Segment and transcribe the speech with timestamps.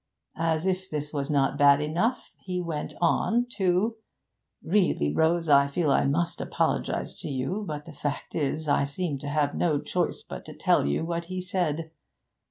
[0.41, 3.97] As if this was not bad enough, he went on to
[4.63, 9.19] really, Rose, I feel I must apologise to you, but the fact is I seem
[9.19, 11.91] to have no choice but to tell you what he said.